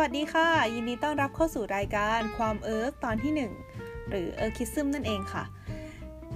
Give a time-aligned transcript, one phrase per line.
[0.00, 3.32] หวัสดีค่ะ ยินดีต้อนรับเข้าสู่รายการความเอิร์กตอนที่
[3.74, 5.44] 1 หรือเอิร์คิซึมนั่นเองค่ะ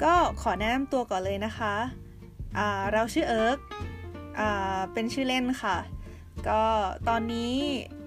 [0.02, 3.58] ก็ขอแนะนำตัวก่อนเลยนะคะเราชื่อเอิร์ก
[4.92, 5.76] เป็นชื่อเล่นค่ะ
[6.48, 6.62] ก็
[7.08, 7.54] ตอนนี้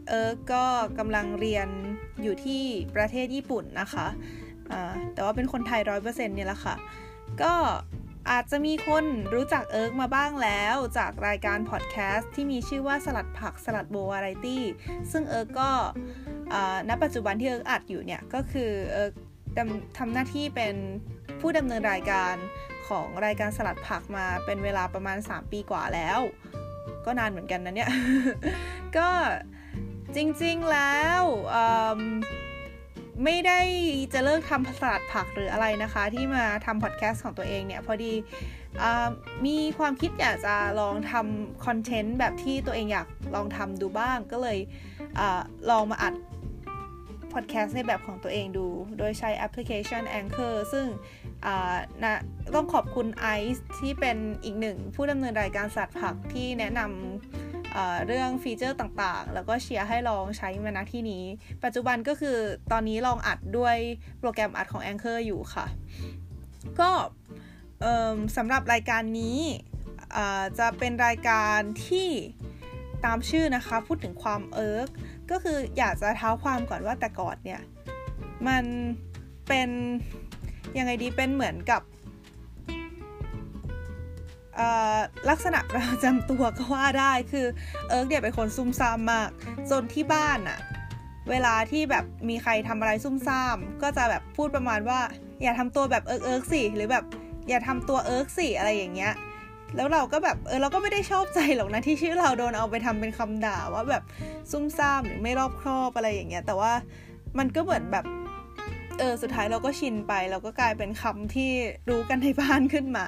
[0.10, 0.66] เอิร์กก็
[1.00, 1.68] กำลังเรียน
[2.24, 2.64] อยู่ที่
[2.96, 6.76] ประเทศญี่ปุ่นนะคะแต่ว่าเป็นคนไทยร้อยเปอร์เซ็นต์เนี่ยแหละค่ะ
[7.42, 7.54] ก็
[8.32, 9.06] อาจจะมีคน
[9.36, 14.64] รู้จักเอิร์กมาบ้างแล้ว จากรายการพอดแคสต์ที่มีชื่อว่าสลัดผักสลัดโบวาไรตี้
[15.12, 15.72] ซึ่งเอิร์กก็
[16.90, 19.14] ณปัจจุบันที่เอิร์กอัดอยู่เนี่ย ก็คือเอิร์ก
[19.98, 20.76] ทำหน้าที่เป็น
[21.40, 22.36] ผู้ดำเนินรายการ
[22.88, 26.20] ของรายการสลัดผักมาเป็นเวลาประมาณ 3 ปีกว่าแล้ว
[27.06, 27.92] ก็นานเหมือนกันนะเนี่ย
[28.98, 29.10] ก็
[30.16, 31.22] จริงๆแล้ว
[33.24, 33.60] ไม่ได้
[34.14, 38.14] จะเลิกทำสลัดผักหรืออะไรนะคะ ที่มาทำพอดแคสต์ของตัวเองเนี่ย พอดี
[39.46, 45.22] มีความคิดอยากจะลองทำคอนเทนต์แบบที่ตัวเองอยากลองทำดูบ้างก็เลย
[45.70, 46.14] ลองมาอัด
[47.34, 50.86] พอดแคสต์ในแบบของตัวเองดู โดยใช้แอปพลิเคชัน Anchor ซึ่ง
[52.04, 52.20] นะ
[52.56, 57.47] ต้องขอบคุณไอซ์ที่เป็นอีกหนึ่งผู้ดำเนินรายการสลัดผักที่แนะนำ
[58.08, 61.24] เรื่องฟีเจอร์ต่างๆ แล้วก็เชียร์ให้ลองใช้มาณที่นี้
[61.64, 62.38] ปัจจุบันก็คือ
[62.72, 63.76] ตอนนี้ลองอัดด้วย
[64.20, 65.66] โปรแกรมอัดของ Anchor อยู่ค่ะ
[66.80, 66.90] ก็
[68.38, 69.40] สำหรับรายการนี้
[70.60, 72.10] จะเป็นรายการที่
[73.06, 74.90] ตามชื่อนะคะ พูดถึงความเอิร์ก
[75.32, 77.62] ก็คืออยากจะเท้าความก่อนว่าแต่ก่อนเนี่ย
[78.48, 78.64] มัน
[79.48, 79.70] เป็น
[80.78, 81.82] ยังไงดีเป็นเหมือนกับ
[85.30, 87.46] ลักษณะประจำตัวก็ว่าได้คือ
[87.90, 89.30] เอิร์กเนี่ยเป็นคนซุ่มซ่ามมาก
[89.72, 90.60] จนที่บ้านอะ
[91.30, 95.00] เวลาที่แบบมีใครทำอะไรซุ่มซ่าม ก็จะแบบพูดประมาณว่า
[95.42, 97.04] อย่าทำตัวแบบเอิร์กเอิร์กสิหรือแบบ
[97.50, 99.14] อย่าทำตัวเอิร์กสิอะไรอย่างเงี้ย
[99.76, 104.04] แล้วเราก็แบบเออเราก็ไม่ได้ชอบใจหรอกนะที่ชื่อเราโดนเอาไปทำเป็นคำด่าว่าแบบ
[104.52, 106.72] ซุ่มซ่ามหรือไม่รอบคอบอะไรอย่างเงี้ยแต่ว่า
[107.38, 108.06] มันก็เหมือนแบบ
[109.00, 111.52] เออสุดท้ายเราก็ชินไป เราก็กลายเป็นคำที่
[111.90, 113.06] รู้กันในบ้านขึ้นมา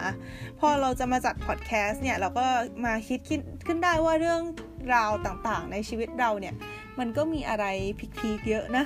[0.60, 2.46] พอเราจะมาจัดพอดแคสต์เนี่ย เราก็
[2.86, 3.20] มาคิด
[3.68, 4.42] ขึ้นได้ว่าเรื่อง
[4.96, 6.56] ราวต่างๆ ในชีวิตเราเนี่ย
[7.00, 7.66] มันก็มีอะไร
[8.20, 8.86] พิกๆเยอะนะ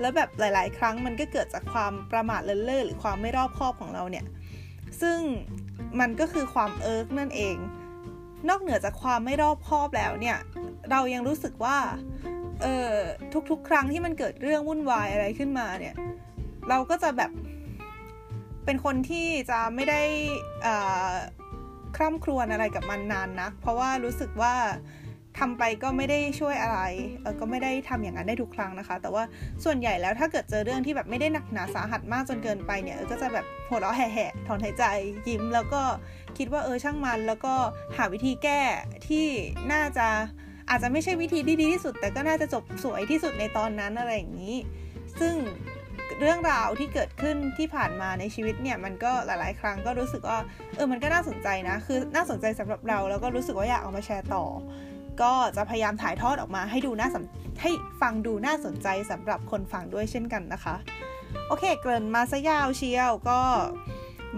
[0.00, 4.24] แล้วแบบหลาย ๆ ครั้งมันก็เกิดจากความประมาทเลินเล่อหรือความไม่รอบคอบของเราเนี่ย
[5.00, 5.18] ซึ่ง
[6.00, 7.56] มันก็คือความเอิร์กนั่นเอง
[8.48, 10.38] นอกเหนือจากความไม่รอบคอบแล้วเนี่ย
[10.90, 11.78] เรายังรู้สึกว่า
[12.62, 12.92] เออ
[13.50, 15.94] ทุกๆ ครั้งที่มันเกิดเรื่องวุ่นวายอะไรขึ้นมาเนี่ย
[16.68, 17.30] เราก็จะแบบ
[18.64, 20.02] เป็นคนที่จะไม่ได้
[21.96, 24.54] คร่ำครวญอะไรกับมันนานนัก เพราะว่ารู้สึกว่า
[25.38, 26.80] ทำไปก็ไม่ได้ช่วยอะไร
[27.22, 29.24] เออก็ไม่ได้ทำอย่างนั้นได้ทุกครั้งนะคะ แต่ว่า
[29.64, 34.84] ส่วนใหญ่แล้วถ้าเกิดเจอเรื่องที่แบบไม่ได้หนักหนาสาหัสมากจนเกินไปเนี่ยเออก็จะแบบหัวเราะแห่ๆถอนหายใจ
[35.28, 35.82] ยิ้ม แล้วก็
[36.38, 37.54] คิดว่าเออช่างมัน แล้วก็
[37.96, 38.60] หาวิธีแก้
[39.08, 39.26] ที่
[39.72, 40.08] น่าจะ
[40.70, 44.56] อาจจะไม่ใช่วิธีที่ดีที่สุด แต่ก็น่าจะจบสวยที่สุดในตอนนั้นอะไรอย่างนี้
[45.20, 45.34] ซึ่ง
[46.20, 50.38] เรื่องราวที่เกิดขึ้นที่ผ่านมาในชีวิตเนี่ยมันก็หลาย ๆ ครั้งก็รู้สึกว่า
[50.76, 54.44] เออมันก็น่าสนใจนะ คือน่าสนใจสำหรับเราแล้วก็รู้สึกว่าอยากเอามาแชร์ต่อ
[55.22, 57.16] ก็จะพยายามถ่ายทอดออกมาให้ดูน่าส
[57.62, 60.74] ให้ฟังดูน่าสนใจสำหรับคนฟังด้วยเช่นกันนะคะ
[61.48, 63.40] โอเค เกริ่นมาซะยาวเชียวก็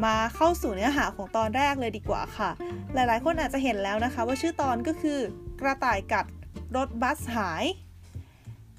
[0.04, 2.50] มาเข้าสู่เนื้อหาของตอนแรกเลยดีกว่าค่ะ
[2.94, 5.18] หลายๆ คนอาจจะเห็นแล้วนะคะ ว่าชื่อตอนก็คือ
[5.60, 6.26] กระต่ายกัด
[6.76, 7.64] รถบัสหาย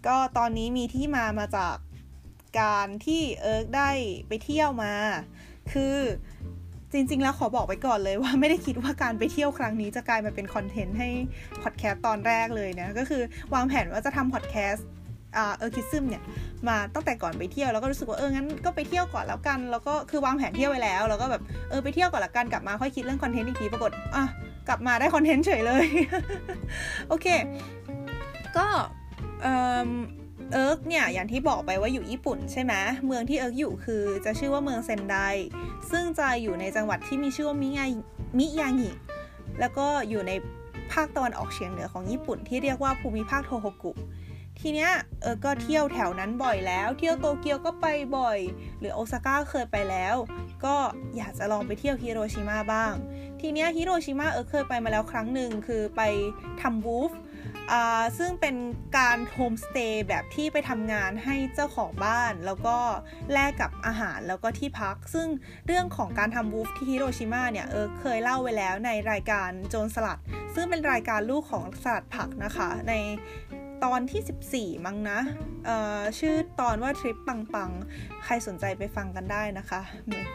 [0.08, 1.76] ก็ตอนนี้มีที่มามาจาก
[2.60, 3.90] การที่เอิร์กได้
[4.28, 4.94] ไปเที่ยวมา
[5.74, 5.98] คือ
[6.94, 11.10] จริง ๆ แล้วขอบอกไปก่อนเลยว่าไม่ได้คิดว่าการไปเที่ยวครั้งนี้จะกลายมาเป็นคอนเทนต์ให้
[11.64, 13.22] พอดแคสต์ตอนแรกเลยนะ ก็คือ
[13.54, 14.88] วางแผนว่าจะทำพอดแคสต์
[15.58, 16.24] ERKism เนี่ย
[16.68, 24.26] มาตั้งแต่ก่อนไปเที่ยวแล้วก็รู้สึกว่าเอองั้นก็ไปเที่ยวก่อนแล้วกัน แล้วก็คือวางแผนเที่ยวไว้แล้ว แล้วก็แบบเออไปเที่ยวก่อนละกันกลับมาค่อยคิดเรื่องคอนเทนต์อีกทีปรากฏอะ
[24.68, 25.88] กลับมาได้คอนเทนต์เฉยเลย
[27.10, 27.28] โอเค
[28.58, 28.68] ก็
[29.42, 29.48] เอ
[29.86, 29.90] อ
[30.54, 32.74] เอิร์กเนี่ยอย่างที่บอกไปว่าอยู่ญี่ปุ่นใช่ไหม
[33.06, 35.16] เมืองที่เอิร์กอยู่คือจะชื่อว่าเมืองเซนได
[35.92, 37.86] ซึ่งจะอยู่ในจังหวัดที่มีชื่อว่ามิยา
[38.38, 38.92] มิยางิ
[39.60, 40.32] แล้วก็อยู่ใน
[40.94, 43.92] ภาคตะวันออกเฉียงเหนือของญี่ปุ่นที่เรียกว่าภูมิภาคโทโฮกุ
[44.60, 47.86] ทีเนี้ยเอิร์กก็เที่ยวแถวนั้นบ่อยแล้ว เที่ยวโตเกียวก็ไป
[48.18, 48.40] บ่อย
[48.80, 50.16] หรือโอซาก้าเคยไปแล้ว
[50.66, 50.76] ก็
[51.18, 52.94] อยากจะลองไปเที่ยวฮิโรชิมาบ้าง
[53.42, 56.02] ทีเนี้ยฮิโรชิมาเอิร์กเคยไปมาแล้วครั้งหนึ่งคือไป
[56.62, 57.12] ทำ WWOOF
[58.18, 58.56] ซึ่งเป็น
[58.98, 62.78] การโฮมสเตย์แบบที่ไปทำงานให้เจ้าของบ้าน แล้วก็
[63.34, 65.28] แลกกับอาหารแล้วก็ที่พัก ซึ่ง
[65.68, 70.20] เรื่องของการทำ WWOOF ที่ฮิโรชิมาเนี่ยเอิร์กเคยเล่าไว้แล้วในรายการโจรสลัด
[70.56, 72.94] ซึ่งเป็นรายการลูกของสลัดผักนะคะ ใน
[73.84, 75.20] ตอนที่ 14 มั้งนะ
[76.20, 77.72] ชื่อตอนว่าทริปปังปัง
[78.26, 79.82] ใครสนใจไปฟังกันได้นะคะ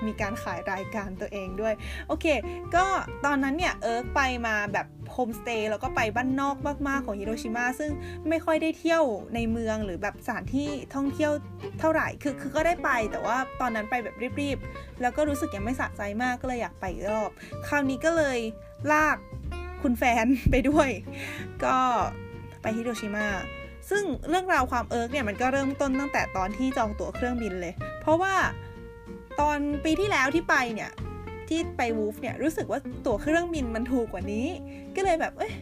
[0.06, 1.75] มีการขายรายการตัวเองด้วย
[2.08, 2.26] โอเค
[2.75, 2.87] ก็
[3.25, 6.56] ตอนนั้นเนี่ยเอิร์กไปมาแบบโฮมสเตย์แล้วก็ไปบ้านนอก
[6.88, 7.90] มากๆของฮิโรชิมาซึ่ง
[8.28, 9.04] ไม่ค่อยได้เที่ยว
[9.34, 11.32] ในเมืองหรือแบบสถานที่ท่องเที่ยว
[11.81, 17.31] เท่าไหร่ คือคือก็ได้ไปแต่ว่าตอนนั้นไปแบบรีบๆ แล้วก็รู้สึกยังไม่สะใจมากก็เลยอยากไปอีกรอบ
[17.66, 18.38] คราวนี้ก็เลย
[18.92, 19.16] ลาก
[19.82, 20.90] คุณแฟนไปด้วย
[21.64, 21.76] ก็
[22.62, 23.26] ไปฮิโรชิมา
[23.90, 28.34] ซึ่งเรื่องราวความเอิร์กเนี่ยมันก็เริ่มต้นตั้งแต่ตอนที่จองตั๋วเครื่องบินเลย เพราะว่า
[29.40, 30.90] ตอนปีที่แล้วที่ไปเนี่ย
[31.48, 34.46] ที่ไปวูฟเนี่ยรู้สึกว่าตั๋วเครื่องบินมันถูกกว่านี้
[34.96, 35.52] ก็เลยแบบเอ้ย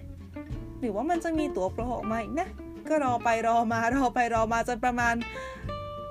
[0.81, 2.49] หรือว่ามันจะมีตั๋วโปรออกมาอีกนะ
[2.91, 5.15] ก็รอไปรอมารอไปรอมาจนประมาณ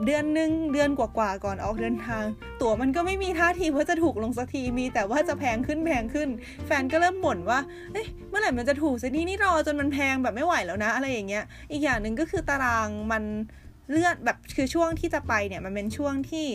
[0.05, 2.23] เดือนหนึ่งเดือนกว่าๆก่อนออกเดินทาง
[2.61, 6.29] ตั๋วมันก็ไม่มีท่าทีว่าจะถูกลงสักทีมีแต่ว่าจะแพงขึ้นแพงขึ้น
[6.65, 7.59] แฟนก็เริ่มบ่นว่า
[7.93, 13.23] เอ้ยเมื่อไหร่มันจะถูกสักทีนี่รอจนมันแพงแบบไม่ไหวแล้วนะ อะไรอย่างเงี้ย อีกอย่างหนึ่งก็คือตารางมัน
[13.91, 16.47] เลื่อนแบบคือช่วงที่จะไปเนี่ยมันเป็นช่วงที่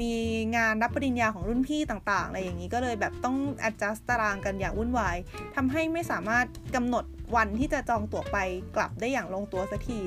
[0.00, 0.14] มี
[0.56, 3.36] งานรับปริญญาของรุ่นพี่ต่างๆ อะไรอย่างนี้ก็เลยแบบต้อง
[3.68, 5.16] adjust ตารางกันอย่างวุ่นวาย
[5.56, 7.04] ทำให้ไม่สามารถกำหนด
[7.36, 8.38] วันที่จะจองตั๋วไป
[8.76, 10.00] กลับได้อย่างลงตัวสักที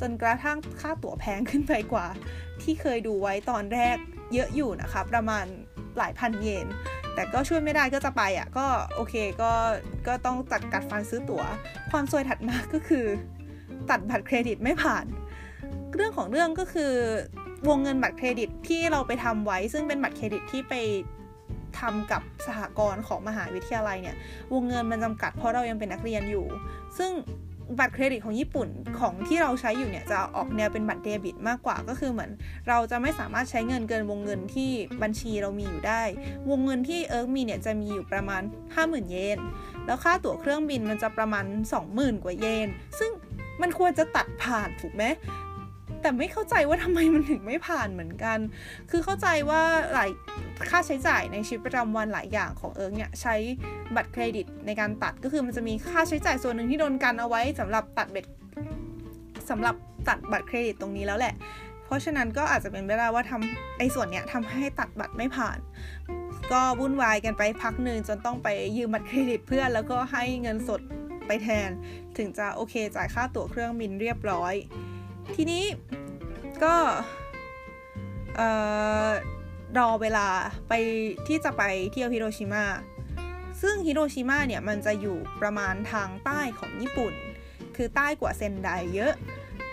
[0.00, 2.06] จนกระทั่งค่าตั๋วแพงขึ้นไปกว่า
[2.62, 3.96] ที่เคยดูไว้ตอนแรก
[4.32, 5.44] เยอะอยู่นะคะประมาณ
[5.98, 6.66] หลายพันเยน
[7.14, 9.52] แต่ก็ช่วยไม่ได้ก็จะไปอะ่ะก็โอเคก็
[10.06, 11.42] ก็ต้องจัดกัดฟันซื้อตัว๋ว
[11.90, 13.06] ความซวยถัดมาก็คือ
[13.90, 15.06] ตัดบัตรเครดิตไม่ผ่าน
[15.94, 16.92] เรื่องของเรื่องก็คือ
[17.68, 20.74] วงเงินบัตรเครดิตที่เราไปทำไว้ ซึ่งเป็นบัตรเครดิตที่ไป
[21.80, 24.16] ทำกับสหกรณ์ของมหาวิทยาลัยเนี่ย
[24.52, 26.46] วงเงินมันจำกัดเพราะเรายังเป็นนักเรียนอยู่
[26.98, 27.12] ซึ่ง
[27.78, 28.68] บัตรเครดิตของญี่ปุ่น
[28.98, 32.30] ของที่เราใช้อยู่เนี่ยจะออกแนวเป็นบัตรเดบิตมากกว่าก็คือเหมือน
[32.68, 34.70] เราจะไม่สามารถใช้เงินเกินวงเงินที่
[35.02, 36.02] บัญชีเรามีอยู่ได้
[36.50, 38.42] วงเงินที่เอิร์กมีเนี่ยจะมีอยู่ประมาณ
[38.76, 39.38] 50,000 เยน
[39.86, 41.44] แล้วค่าตั๋วเครื่องบินมันจะประมาณ
[41.84, 42.68] 20,000 กว่าเยน
[42.98, 43.10] ซึ่ง
[43.62, 45.04] มันควรจะตัดผ่านถูกไหม
[46.02, 48.38] แต่ไม่เข้าใจว่าทำไมมันถึงไม่ผ่านเหมือนกัน
[48.90, 49.62] คือเข้าใจว่า
[49.92, 50.10] หลาย
[50.70, 53.34] ค่าใช้จ่ายในชีวิตประจำวันหลายอย่างของเอิร์กเนี่ยใช้
[53.96, 58.26] บัตรเครดิตในการตัดก็คือมันจะมีค่าใช้จ่ายส่วนหนึ่งที่โดนกันเอาไว้สำหรับตัดบัตร
[59.50, 59.74] สำหรับ
[60.08, 61.34] ตัดบัตรเครดิตตรงนี้แล้วแหละ
[61.84, 65.58] เพราะฉะนั้นก็อาจจะเป็นไปได้ว่าทำไอ้ส่วนเนี้ยทำให้ตัดบัตรไม่ผ่าน
[66.52, 70.80] ก็วุ่นวายกันไปพักหนึ่งจนต้องไปยืมบัตรเครดิตเพื่อนแล้วก็ให้เงินสด
[71.26, 71.70] ไปแทน
[72.18, 74.54] ถึงจะโอเคจ่ายค่าตั๋วเครื่องบินเรียบร้อย
[75.34, 75.64] ทีนี้
[76.64, 76.74] ก็
[79.78, 80.26] รอเวลา
[80.68, 80.72] ไป
[81.26, 82.64] ที่จะไปเที่ยวฮิโรชิมา
[83.62, 87.12] ซึ่งฮิโรชิมาเนี่ยมันจะอยู่ประมาณทางใต้ของญี่ปุ่น
[87.76, 89.14] คือใต้กว่าเซนไดเยอะ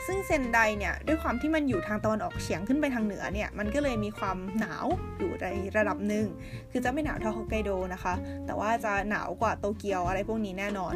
[0.06, 4.86] ซึ่งเซนไดเนี่ยด้วยความที่มันอยู่ทางตะวันออกเฉียงขึ้นไปทางเหนือเนี่ยมันก็เลยมีความหนาว
[5.18, 5.48] อยู่ใน
[5.78, 6.26] ระดับหนึ่ง
[6.72, 8.14] คือจะไม่หนาวเท่าฮอกไกโดนะคะ
[8.46, 10.94] แต่ว่าจะหนาวกว่าโตเกียวอะไรพวกนี้แน่นอน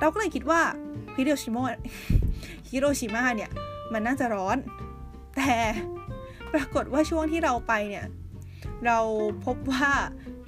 [0.00, 0.60] เราก็เลยคิดว่า
[1.16, 1.64] ฮิโรชิมา
[2.70, 3.50] ฮิโรชิมาเนี่ย
[3.92, 4.58] มันน่าจะร้อน
[5.36, 5.54] แต่
[6.52, 8.06] ปรากฏว่าช่วงที่เราไปเนี่ย
[8.86, 8.98] เรา
[9.44, 9.90] พบว่า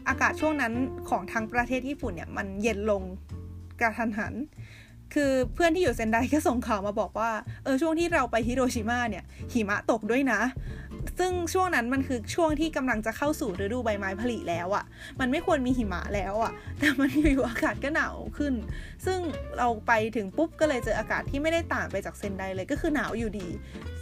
[0.09, 0.73] อากาศช่วงนั้น
[1.09, 3.03] ของทางประเทศญี่ปุ่นเนี่ย มันเย็นลง
[3.81, 4.35] กระทันหัน
[5.15, 7.31] คือเพื่อนที่อยู่เซนไดก็ส่งข่าวมาบอกว่า
[7.65, 10.41] เออช่วงที่เราไปฮิโรชิมาเนี่ยหิมะตกด้วยนะ
[11.19, 14.85] ซึ่งช่วงนั้นมันคือช่วงที่กำลังจะเข้าสู่ฤดูใบไม้ผลิแล้วอะ่ะ
[15.21, 18.55] มันไม่ควรมีหิมะแล้วอะ่ะ แต่มันอยู่อากาศก็หนาวขึ้น
[19.07, 19.19] ซึ่ง
[19.59, 23.49] เราไปถึงปุ๊บก็เลยเจออากาศที่ไม่ได้ต่างไปจากเซนไดเลยก็คือหนาวอยู่ดี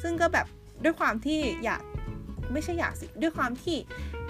[0.03, 0.47] ซึ่งก็แบบ
[0.85, 1.83] ด้วยความที่อยาก
[2.53, 3.77] ไม่ใช่อยากสิด้วยความที่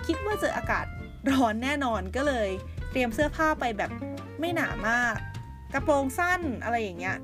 [0.06, 0.86] คิดว่าเจออากาศ
[1.30, 2.48] ร้อนแน่นอนก็เลย
[2.90, 3.90] เตรียมเสื้อผ้าไปแบบ
[4.40, 5.14] ไม่หนามาก
[5.74, 7.18] กระโปรงสั้นอะไรอย่างเงี้ย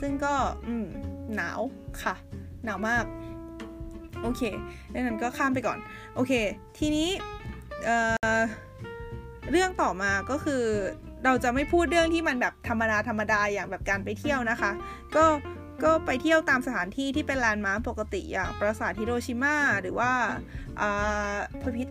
[0.00, 0.34] ซึ่งก็
[0.66, 0.86] อืม
[1.36, 1.60] หนาว
[2.02, 2.14] ค่ะ
[2.64, 3.04] หนาวมาก
[4.22, 4.42] โอเค
[4.94, 5.78] ดังนั้นก็ข้ามไปก่อน
[6.14, 6.32] โอเค
[6.78, 7.08] ทีนี้
[7.84, 10.62] เเรื่องต่อมาก็คือ
[11.24, 14.70] เราจะไม่พูดเรื่องที่มันแบบธรรมดาธรรมดาอย่างแบบการไปเที่ยวนะคะ
[15.16, 15.24] ก็
[15.84, 20.10] ก็ไปเที่ยวตามสถานที่ที่เป็นแลนด์มาร์คปกติอย่างปราสาทฮิโรชิมาหรือว่า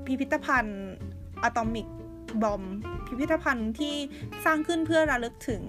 [0.05, 0.81] พิพิธภัณฑ์
[1.43, 1.87] อะตอมิก
[2.43, 2.63] บอม
[3.07, 3.95] พิพิธภัณฑ์ที่
[4.45, 5.61] สร้างขึ้นเพื่อระลึกถึง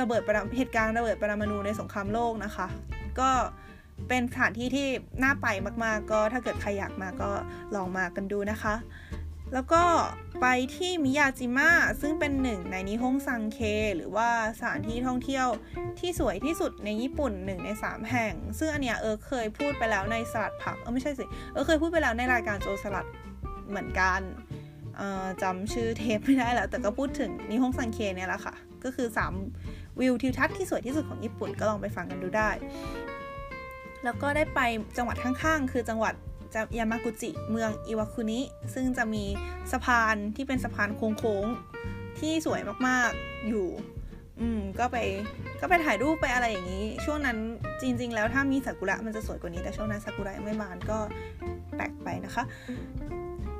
[0.00, 0.22] ระเบิด
[0.56, 2.66] เหตุการณ์ระเบิดปรมาณูในสงครามโลกนะคะ
[3.20, 3.30] ก็
[4.08, 4.86] เป็นสถานที่ที่
[5.22, 5.46] น่าไป
[5.84, 7.30] มาก ๆ ก็ถ้าเกิดใครอยากมาก็
[7.74, 8.74] ลองมากันดูนะคะ
[9.54, 9.84] แล้วก็
[10.40, 13.58] ไปที่มิยาจิมะซึ่งเป็นหนึ่งในนิฮงซังเค
[13.96, 14.28] หรือว่า
[14.58, 15.46] สถานที่ท่องเที่ยว
[15.98, 23.06] ที่สวยที่สุดในญี่ปุ่นหนึ่งในสามแห่ง ซึ่งอันเนี้ยเออเคยพูดไปแล้วในสลัดผักเออไม่ใช่สิเออเคยพูดไปแล้วในรายการโจสลัด
[23.68, 24.20] เหมือนกัน
[25.42, 28.54] จำชื่อเทปไม่ได้แล้ว แต่ก็พูดถึงนิฮงซังเคเนี่ยแหละค่ะ
[28.84, 29.08] ก็คือ
[29.54, 32.50] 3 วิวทิวทัศน์ที่สวยที่สุดของญี่ปุ่นก็ลองไปฟังกันดูได้
[34.04, 34.60] แล้วก็ได้ไป
[34.96, 36.14] จังหวัดข้างๆ คือจังหวัด
[36.78, 38.40] ยามากุจิ เมืองอิวาคุนิ
[38.74, 39.24] ซึ่งจะมี
[39.72, 43.66] สะพานที่เป็นสะพานโค้งๆ ที่สวยมากๆ อยู่
[44.40, 44.96] อืม ก็ไป
[45.60, 47.36] ก็ไปถ่ายรูปไปอะไรอย่างนี้ ช่วงนั้น
[47.80, 50.98] จริง ๆ แล้วถ้ามีซากุระมันจะสวยกว่านี้ แต่ช่วงนั้นซากุระไม่บานก็
[51.76, 52.44] แปลกไปนะคะ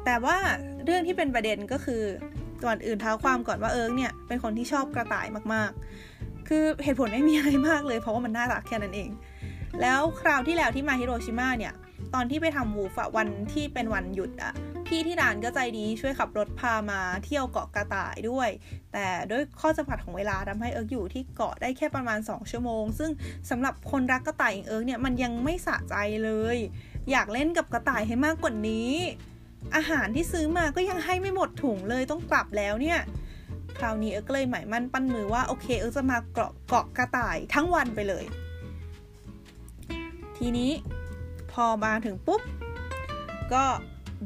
[0.05, 0.37] แต่ว่า
[0.85, 2.03] เรื่องที่เป็นประเด็นก็คือ
[2.65, 9.11] ก่อนอื่นเท้าความก่อนว่าเอิร์กเนี่ยเป็นคนที่ชอบกระต่ายมากๆ คือเหตุผลไม่มีอะไรมากเลย เพราะว่ามันน่ารักแค่นั้นเอง
[9.81, 11.75] แล้วคราวที่แล้วที่มาฮิโรชิมาเนี่ย
[12.15, 14.55] ตอนที่ไปทำ WWOOF อะวันที่เป็นวันหยุดอะ
[14.87, 18.49] พี่ที่ร้านก็ใจดีช่วยขับรถพามาเที่ยวเกาะกระต่ายด้วย
[18.93, 23.11] แต่ด้วยข้อจำกัดของเวลาทำให้เอิร์กอยู่ที่เกาะได้แค่ประมาณ 2 ชั่วโมง ซึ่ง
[23.51, 26.57] สำหรับคนรักกระต่ายอย่างเอิร์กเนี่ยมันยังไม่สะใจเลย
[27.11, 28.93] อยากเล่นกับกระต่ายให้มากกว่านี้
[29.77, 32.99] อาหารที่ซื้อมาก็ยังให้ไม่หมดถุงเลยต้องกลับแล้วเนี่ย
[33.79, 38.25] คราวนี้เอิร์กเลยหมายมั่นปั้นมือว่าโอเคเอิร์กจะมาเกาะเกาะกระต่ายทั้งวันไปเลย
[40.43, 40.73] ทีนี้
[41.53, 42.43] พอมาถึงปุ๊บ
[43.55, 43.65] ก็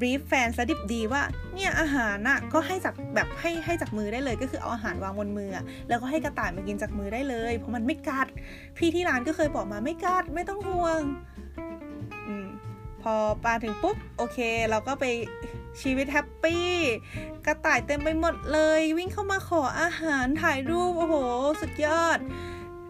[0.01, 1.23] บรีฟแฟนสดิบดีว่า
[1.55, 5.51] เนี่ยอาหารน่ะก็ให้จากแบบให้ให้จากมือได้เลยก็คือเอาอาหารวางบนมือ
[5.89, 8.27] แล้วก็ให้กระต่ายมากินจากมือได้เลย เพราะมันไม่กัด
[8.77, 11.01] พี่ที่ร้านก็เคยบอกมาไม่กัดไม่ต้องห่วง
[12.29, 12.31] อ
[13.03, 14.39] พอปาถึงปุ๊บโอเค
[14.71, 15.05] เราก็ไป
[15.81, 16.69] ชีวิตแฮปปี้
[17.47, 21.17] กระต่ายเต็มไปหมดเลย วิ่งเข้ามาขออาหารถ่ายรูปโอ้โห
[21.61, 22.19] สุดยอด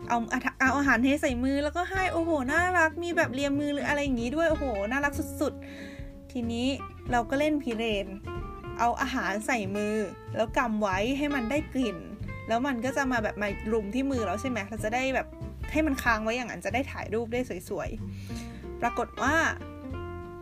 [0.09, 0.19] เอา
[0.61, 6.67] เอาอาหารเทใส่มือแล้วก็ให้โอ้โหน่ารักมีแบบเลียมมือหรืออะไรอย่างงี้ด้วยโอ้โหน่ารักสุดๆ ทีนี้
[7.11, 8.07] เราก็เล่นพิเรน
[8.79, 9.95] เอาอาหารใส่มือ
[10.37, 11.99] แล้วกำไว้ให้มันได้กลิ่น
[12.49, 15.27] แล้วมันก็จะมาแบบมารุมที่มือเราใช่ไหมเราจะได้แบบ
[15.73, 19.35] ให้มันค้างไว้อย่างนั้นจะได้ถ่ายรูปได้สวยๆ ปรากฏว่า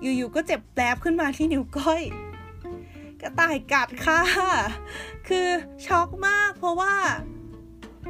[0.02, 2.02] อยู่ๆก็เจ็บแปลบขึ้นมาที่นิ้วก้อย
[3.21, 4.21] กระต่ายกัดค่ะ
[5.28, 5.49] คือ
[5.87, 6.94] ช็อกมากเพราะว่า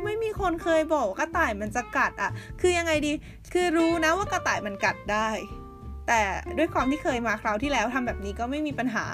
[0.04, 2.30] ไม่มีคนเคยบอกว่ากระต่ายมันจะกัดอะ
[2.60, 3.12] คือยังไงดี
[3.52, 5.28] คือรู้นะว่ากระต่ายมันกัดได้
[6.08, 6.22] แต่
[6.58, 9.04] ด้วยความที่เคยมาคราวที่แล้วทำแบบนี้ก็ไม่มีปัญหา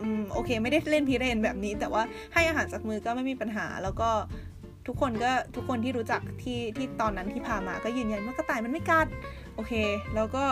[0.00, 2.02] อืมโอเค ไม่ได้เล่นพิเรนแบบนี้ แต่ว่า
[2.34, 4.10] ให้อาหารจากมือก็ไม่มีปัญหา แล้วก็
[4.86, 9.06] ทุกคนก็ทุกคนที่รู้จักที่ที่ตอนนั้นที่พามาก็ยืนยันว่ากระต่ายมันไม่กัด
[9.54, 9.72] โอเค
[10.14, 10.44] แล้วก็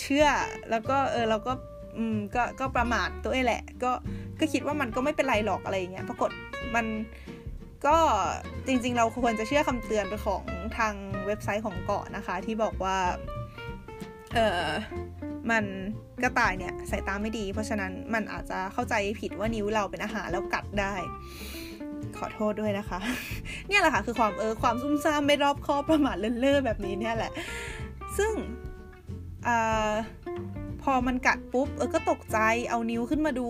[0.00, 0.26] เชื่อ
[0.70, 1.52] แล้วก็เออเราก็
[1.98, 3.92] อืมก็ก็ประมาทตัวเองแหละ ก็
[4.40, 6.30] ก็คิดว่ามันก็ไม่เป็นไรหรอกอะไรอย่างเงี้ยปรากฏ
[6.74, 6.86] มัน
[7.86, 7.98] ก็
[8.66, 10.44] จริงๆ เราควรจะเชื่อคำเตือนของ
[10.78, 10.94] ทาง
[11.26, 12.98] เว็บไซต์ของเกาะนะคะ ที่บอกว่า
[14.34, 14.68] เออ
[15.50, 15.64] มัน
[16.22, 20.94] กระต่ายเนี่ยสายตาไม่ดี เพราะฉะนั้นมันอาจจะเข้าใจผิดว่านิ้วเราเป็นอาหารแล้วกัดได้
[22.18, 22.98] ขอโทษด้วยนะคะ
[23.68, 27.32] เนี่ยแหละค่ะคือความเออความซุ่มซ่ามไม่รอบคอบประมาทเล่อๆแบบนี้เนี่ยแหละ
[28.18, 28.32] ซึ่ง
[29.46, 29.48] อ
[30.82, 32.38] พอมันกัดปุ๊บเออก็ตกใจ
[32.70, 33.48] เอานิ้วขึ้นมาดู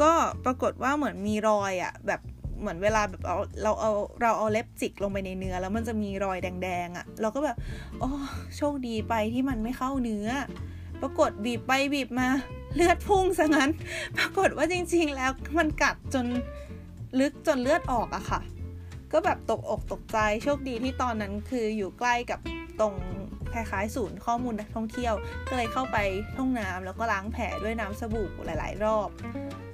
[0.00, 0.12] ก็
[0.44, 2.20] ปรากฏว่าเหมือนมีรอยอะแบบ
[2.60, 7.56] เหมือนเวลาแบบเราเราเอาเราเอาเล็บจิกลงไปในเนื้อ แล้วมันจะมีรอยแดงๆอะ่ะ เราก็แบบ
[7.98, 8.08] โอ้
[8.56, 10.28] โชคดีไปที่มันไม่เข้าเนื้อ
[11.02, 12.28] ปรากฏบีบไปบีบมา
[12.74, 13.70] เลือดพุ่งซะงั้น
[14.16, 16.26] ปรากฏว่าจริง ๆ แล้วมันกัดจน
[17.20, 18.40] ลึกจนเลือดออกอะค่ะ
[19.12, 22.40] ก็แบบตกอกตกใจโชคดีที่ตอนนั้นคืออยู่ใกล้กับ
[22.80, 22.94] ตรง
[23.52, 25.14] คล้ายๆ ศูนย์ข้อมูลนักท่องเที่ยว
[25.48, 25.98] ก็เลยเข้าไป
[26.36, 29.08] ห้องน้ำแล้วก็ล้างแผลด้วยน้ำสบู่หลาย ๆ รอบ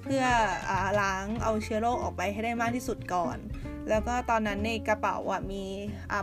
[0.02, 3.38] เพื่อล้างเอาเชื้อโรคออกไปให้ได้มากที่สุดก่อน
[3.88, 5.64] แล้วก็ตอนนั้นในกระเป๋าอะมี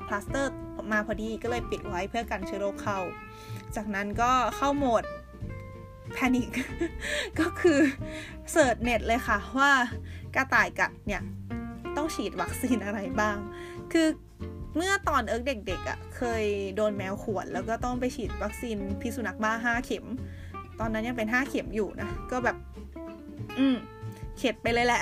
[0.07, 0.53] พลาสเตอร์
[0.91, 3.00] มาพอดีก็เลยปิดไว้เพื่อกันเชื้อโรคเข้า
[3.75, 5.03] จากนั้นก็เข้าโหมด
[6.13, 6.50] panic
[7.39, 7.79] ก็คือ
[8.51, 9.72] search เน็ตเลยค่ะว่า
[10.36, 11.22] กระต่ายกัดเนี่ย
[11.98, 13.38] ต้องฉีดวัคซีนอะไรบ้าง
[13.91, 14.07] คือ
[14.75, 16.44] เมื่อตอนเอิร์กเด็กๆอะ่ะเคย
[16.75, 20.06] โดนแมวข่วน แล้วก็ต้องไปฉีดวัคซีนพิษสุนัขบ้าห้าเข็ม
[20.80, 22.58] ตอนนั้นยังเป็นห้าเข็มอยู่นะ ก็แบบ
[23.60, 23.77] อืม
[24.38, 25.01] เข็ดไปเลยแหละ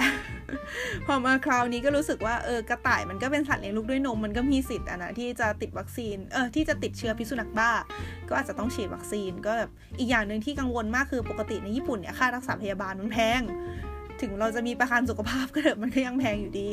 [1.06, 7.72] พอมาคราวนี้ก็รู้สึกว่าเออกระต่ายมันก็เป็นสัตว์เลี้ยงลูกด้วยนม มันก็มีสิทธิ์อะนะที่จะติดวัคซีนเออที่จะติดเชื้อพิษสุนัขบ้า
[8.30, 13.42] ก็อาจจะต้องฉีดวัคซีนก็แบบอีกอย่างหนึ่งที่กังวลมากคือปกติในญี่ปุ่นเนี่ยค่ารักษาพยาบาลมันแพง
[14.22, 16.70] ถึงเราจะมีประกันสุขภาพก็เถอะมันก็ยังแพงอยู่ดี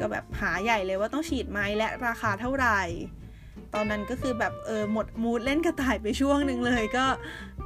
[0.00, 2.80] ก็แบบหาใหญ่เลยว่าต้องฉีดไหมและราคาเท่าไหร่
[3.74, 7.06] ตอนนั้นก็คือแบบเออหมดมูดเล่นกระต่ายไปช่วงหนึ่งเลยก็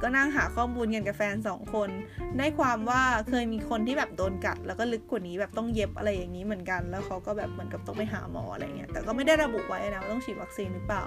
[0.01, 1.89] ก็นั่งหาข้อมูลกันกับแฟนสองคน
[2.37, 11.03] ได้ความว่าเคยมีคนที่แบบโดนกัด แล้วก็ลึกกว่านี้แบบต้องเย็บอะไรอย่างนี้เหมือนกัน แล้วเขาก็แบบเหมือนกับต้องไปหาหมออะไรเงี้ยแต่ก็ไม่ได้ระบุไว้นะว่าต้องฉีดวัคซีนหรือเปล่า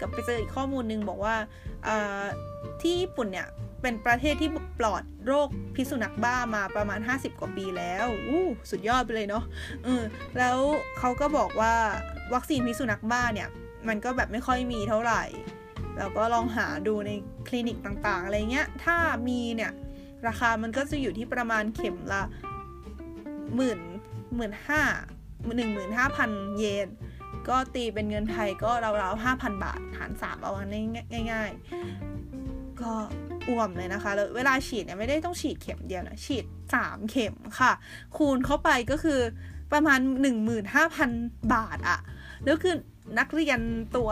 [0.00, 1.34] กับไปเจออีกข้อมูลนึงบอกว่า
[2.80, 3.48] ที่ญี่ปุ่นเนี่ย
[3.82, 9.44] เป็นประเทศที่ปลอดโรคพิษสุนัขบ้ามาประมาณ 50 กว่าปีแล้วอู้สุดยอดไปเลยเนาะ
[9.84, 10.02] เออ
[10.38, 10.58] แล้ว
[10.98, 11.74] เขาก็บอกว่า
[12.34, 13.48] วัคซีนพิษสุนัขบ้าเนี่ย
[13.88, 15.22] มันก็แบบไม่ค่อยมีเท่าไหร่
[15.98, 17.10] แล้วก็ลองหาดูใน
[17.48, 18.96] คลินิกต่างๆ อะไรเงี้ย ถ้า
[19.28, 19.72] มีเนี่ย
[20.26, 22.22] ราคามันก็จะอยู่ที่ประมาณเข็มละ
[23.54, 23.80] หมื่น
[24.34, 24.82] หมื่นห้า
[25.56, 26.88] หนึ่งหมื่นห้าพันเยน
[27.48, 30.52] ก็ตีเป็นเงินไทยก็ราวๆห้าพันบาทหารสามเอา
[31.32, 32.92] ง่ายๆก็
[33.48, 36.44] อ่วมเลยนะคะแล้วเวลาฉีดเนี่ยไม่ได้ต้องฉีดเข็มเดียวนะฉีด
[36.74, 37.72] สามเข็มค่ะ
[38.16, 39.20] คูณเข้าไปก็คือ
[39.72, 41.10] ประมาณหนึ่งหมื่นห้าพัน
[41.54, 42.00] บาทอะ
[42.44, 42.74] แล้วคือ
[43.18, 43.60] นักเรียน
[43.96, 44.10] ตัว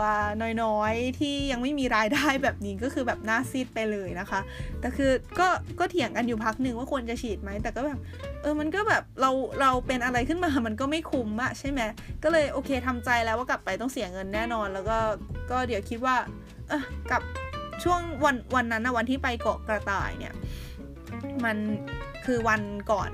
[0.63, 4.39] น้อยๆ ที่ยังไม่มีรายได้แบบนี้ก็คือแบบหน้าซีดไปเลยนะคะ
[4.79, 5.47] แต่คือก็
[5.79, 7.99] ก็เถียงกันอยู่พักหนึ่งว่าควรจะฉีดไหม แต่ก็แบบ
[8.41, 11.81] เออมันก็แบบเราเราเป็นอะไรขึ้นมามันก็ไม่คุ้มอะใช่ไหม
[12.23, 14.97] ก็เลยโอเคทำใจแล้วว่ากลับไปต้องเสียเงินแน่นอน แล้วก็
[15.51, 16.15] ก็เดี๋ยวคิดว่า
[16.69, 17.21] เออกลับ
[17.83, 20.33] ช่วงวันวันนั้นนะวันที่ไปเกาะกระต่ายเนี่ย
[21.45, 21.57] มัน
[22.25, 22.61] คือวัน
[22.91, 23.11] ก่อน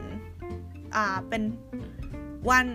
[0.95, 1.43] อ่า เป็น
[2.51, 2.67] วัน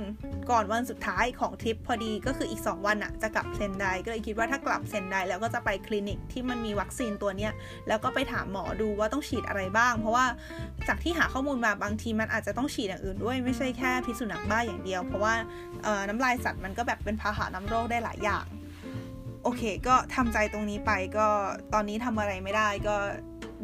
[0.51, 7.53] ก่อนวันสุดท้ายของทริปพอดีก็คืออีก 2 วันอะจะกลับเซนไดก็เลยคิดว่าถ้ากลับเซนไดแล้วก็จะไปคลินิกที่มันมีวัคซีนตัวเนี้ย
[7.89, 10.25] แล้วก็ไปถามหมอดูว่าต้องฉีดอะไรบ้าง เพราะว่า
[10.89, 15.35] จากที่หาข้อมูลมาบางทีมันอาจจะต้องฉีดอย่างอื่นด้วยไม่ใช่แค่พิษสุนัขบ้าอย่างเดียว เพราะว่า
[16.09, 18.47] น้ำลายสัตว์มันก็แบบเป็นพาหะน้ำโรคได้หลายอย่าง
[19.43, 21.29] โอเค ก็ทำใจตรงนี้ไปก็
[21.73, 22.97] ตอนนี้ทำอะไรไม่ได้ก็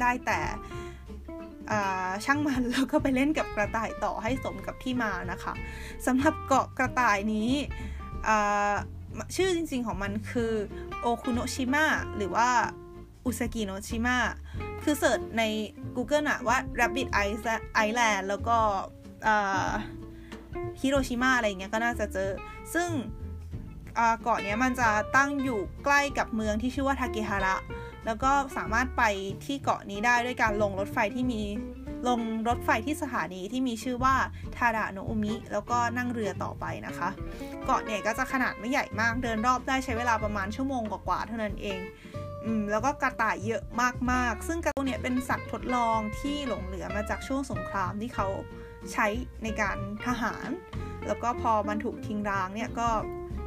[0.00, 0.40] ได้แต่
[2.24, 5.52] ช่างมันแล้วก็ไปเล่นกับกระต่ายต่อให้สมกับที่มานะคะ
[6.06, 7.50] สำหรับเกาะกระต่ายนี้
[9.36, 10.52] ชื่อจริงๆของมันคือ
[11.00, 12.48] โอคุโนชิมะหรือว่า
[13.24, 14.18] อุซากิโนชิมะ
[14.82, 15.42] คือเสิร์ชใน
[15.96, 17.08] Google อะว่า Rabbit
[17.86, 18.58] Island แล้วก็
[20.80, 22.30] ฮิโรชิมาอะไรเงี้ยก็น่าจะเจอ
[22.74, 22.90] ซึ่ง
[24.22, 27.56] เกาะนี้มันจะตั้งอยู่ใกล้กับเมืองที่ชื่อว่าทาเกฮาระ
[28.06, 29.02] แล้วก็สามารถไป
[29.44, 31.42] ที่เกาะนี้ได้ด้วยการลงรถไฟที่มี
[32.08, 34.14] ลงรถไฟที่สถานีที่มีชื่อว่า
[34.56, 37.08] ทาดะโนอุมิ แล้วก็นั่งเรือต่อไปนะคะ
[37.64, 41.80] เกาะเนี่ยก็จะขนาดไม่ใหญ่มากเดินรอบได้ใช้เวลาประมาณชั่วโมงกว่าๆเท่านั้นเอง
[42.44, 43.62] อืมแล้วก็กระต่ายเยอะ
[44.12, 48.28] มากๆ ซึ่งกระต่ายเนี่ยเป็นสัตว์ทดลองที่หลงเหลือมาจากช่วงสงครามที่เขา
[48.92, 49.06] ใช้
[49.42, 49.76] ในการ
[50.06, 50.48] ทหาร
[51.06, 52.88] แล้วก็พอมันถูกทิ้งร้างเนี่ยก็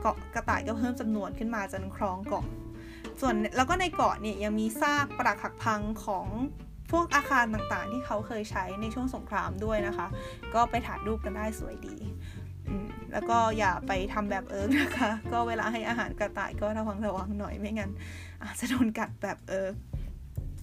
[0.01, 2.45] เกาะกระต่ายก็เพิ่มจำนวนขึ้นมาจนครองเกาะ
[3.21, 6.27] ส่วนแล้วก็ในเกาะเนี่ยยังมีซากปรักหักพังของ
[6.91, 10.07] พวกอาคารต่างๆ ที่เขาเคยใช้ในช่วงสงครามด้วยนะคะ
[10.53, 11.95] ก็ไปถ่ายรูปกันได้สวยดี
[13.13, 17.91] แล้วก็อย่าไปทำแบบเอิร์กนะคะ ก็เวลาให้อาหารกระต่ายก็ระวังระวังหน่อยไม่งั้น
[18.43, 19.75] อาจจะโดนกัดแบบเอิร์ก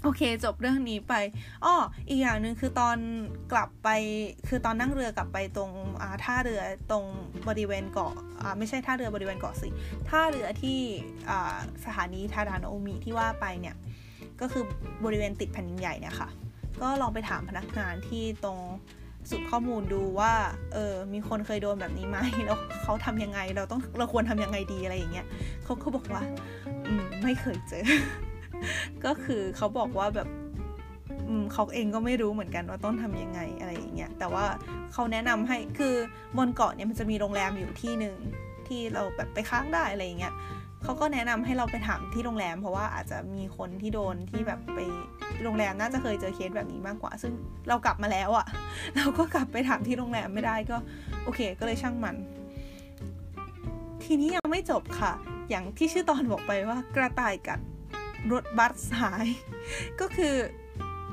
[0.02, 1.14] โอเค จบเรื่องนี้ไป
[1.64, 1.74] อ้อ
[2.08, 2.96] อีกอย่างหนึ่งคือตอน
[3.52, 3.88] กลับไป
[4.48, 5.70] คือตอนนั่งเรือกลับไปตรง
[6.24, 7.04] ท่าเรือตรง
[7.48, 8.12] บริเวณเกาะ
[8.58, 9.68] ไม่ใช่ท่าเรือบริเวณเกาะสิ
[10.08, 10.78] ท่าเรือที่
[11.84, 13.76] สถานีทาดานโอมิที่ว่าไปเนี่ย
[14.40, 14.64] ก็คือ
[15.04, 16.28] บริเวณติดแผ่นดินใหญ่เนี่ยค่ะ
[16.82, 18.58] ก็ลองไปถามพนักงานที่ตรง
[19.30, 20.32] สุดข้อมูลดูว่า
[20.72, 25.26] เออ มีคนเคยโดนแบบนี้ไหมแล้วเขาทำยังไง เราต้อง เราควรทำยังไงดีอะไรอย่างเงี้ย
[25.64, 26.22] เขาเขาบอกว่า
[26.86, 27.84] อืม ไม่เคยเจอ
[29.04, 30.28] ก็คือเขาบอกว่าแบบ
[31.52, 34.44] เขาเองก็ไม่รู้เหมือนกันว่าต้องทำยังไงอะไรอย่างเงี้ยแต่ว่า
[34.92, 35.94] เขาแนะนำให้คือ
[36.38, 38.16] บนเกาะเนี่ยมันจะมีโรงแรมอยู่ที่หนึ่ง
[38.66, 40.34] ที่เราแบบไปค้างได้อะไรอย่างเงี้ย
[40.84, 44.78] เขาก็แนะนำให้เราไปถามที่โรงแรม เพราะว่าอาจจะมีคนที่โดนที่แบบไป
[45.42, 47.32] โรงแรมน่าจะเคยเจอเคสแบบนี้มากกว่า ซึ่ง
[47.68, 48.46] เรากลับมาแล้วอะ
[48.96, 50.76] เราก็กลับไปถามที่โรงแรมไม่ได้ก็
[51.24, 52.16] โอเค ก็เลยช่างมัน
[54.04, 55.12] ทีนี้ยังไม่จบค่ะ
[55.50, 57.58] อย่างที่ชื่อตอนบอกไปว่ากระต่ายกัด
[58.32, 59.26] รถบัสหาย
[60.00, 60.34] ก็คือ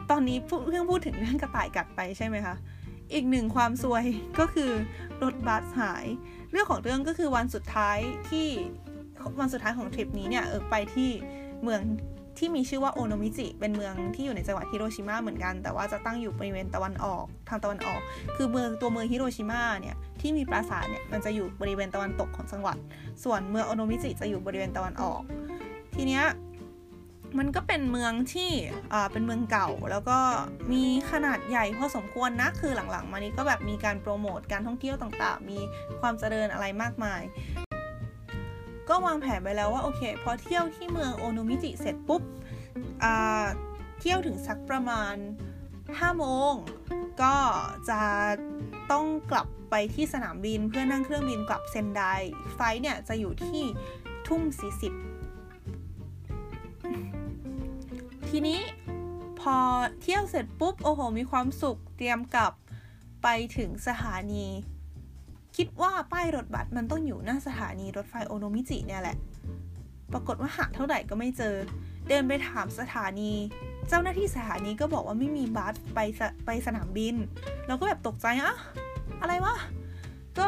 [0.10, 2.56] ตอนนี้เพิ่งพูดถึงเรื่องกระต่ายกัดไปใช่ไหมคะ
[3.13, 4.06] อีกหนึ่งความซวย
[4.39, 4.72] ก็คือ
[5.24, 6.06] รถบัสหาย
[6.52, 7.98] เรื่องของเรื่องก็คือวันสุดท้าย
[8.30, 8.48] ที่
[9.39, 11.10] วันสุดท้ายของทริปนี้เนี่ยเออไปที่
[11.63, 11.82] เมือง
[12.38, 18.02] ที่มีชื่อว่าโอโนมิจิ เป็นเมืองที่อยู่ในจังหวัดฮิโรชิมาเหมือนกัน แต่ว่าจะตั้งอยู่บริเวณตะวันออก ทางตะวันออก
[18.36, 22.78] คือเมืองตัวเมืองฮิโรชิมาเนี่ยที่มีปราสาทเนี่ยมันจะอยู่บริเวณตะวันตกของจังหวัด
[23.24, 25.22] ส่วนเมืองโอโนมิจิจะอยู่บริเวณตะวันออก
[25.96, 26.24] ทีเนี้ย
[27.39, 28.52] มันก็เป็นเมืองที่
[29.12, 30.19] เป็นเมืองเก่า แล้วก็
[30.71, 35.60] มีขนาดใหญ่พอสมควรนะ คือหลังๆ มานี้ก็แบบมีการโปรโมทการท่องเที่ยวต่างๆ มี
[36.00, 37.21] ความเจริญอะไรมากมาย
[38.89, 42.21] ก็วางแผนไปแล้วว่าโอเค พอเที่ยวที่เมืองโอโนมิจิเสร็จปุ๊บ
[44.00, 45.15] เที่ยวถึงสักประมาณ
[45.71, 46.54] 5โมง
[47.21, 47.36] ก็
[47.89, 48.02] จะ
[48.91, 52.02] ต้องกลับไปที่สนามบินเพื่อนั่งเครื่องบินกลับเซนได
[52.56, 53.62] ไฟเนี่ยจะอยู่ที่
[54.28, 54.54] ทุ่ม40
[58.38, 58.62] ทีนี้
[59.41, 59.58] พอ
[60.02, 62.54] เที่ยวเสร็จปุ๊บ โอ้โห มีความสุข เตรียมกลับ
[63.24, 64.45] ไปถึงสถานี
[65.56, 69.17] คิดว่าป้ายรถบัสมันต้องอยู่หน้าสถานีรถไฟโอโนมิจิเนี่ยแหละ
[70.13, 71.56] ปรากฏว่าหาเท่าไหร่ก็ไม่เจอ
[72.08, 73.32] เดินไปถามสถานี
[73.89, 76.00] เจ้าหน้าที่สถานีก็บอกว่าไม่มีบัสไป
[76.45, 77.15] ไปสนามบิน
[77.67, 78.54] เราก็แบบตกใจอะ
[79.21, 79.56] อะไรวะ
[80.39, 80.48] ก็